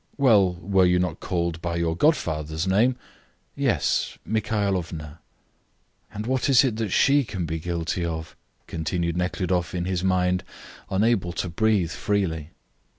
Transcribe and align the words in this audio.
"Well, 0.17 0.53
were 0.55 0.87
you 0.87 0.97
not 0.97 1.19
called 1.19 1.61
by 1.61 1.75
your 1.75 1.95
godfather's 1.95 2.65
name?" 2.65 2.95
"Yes, 3.55 4.17
Mikhaelovna." 4.25 5.19
"And 6.11 6.25
what 6.25 6.49
is 6.49 6.63
it 6.63 6.91
she 6.91 7.23
can 7.23 7.45
be 7.45 7.59
guilty 7.59 8.03
of?" 8.03 8.35
continued 8.65 9.15
Nekhludoff, 9.15 9.75
in 9.75 9.85
his 9.85 10.03
mind, 10.03 10.43
unable 10.89 11.33
to 11.33 11.49
breathe 11.49 11.91
freely. 11.91 12.49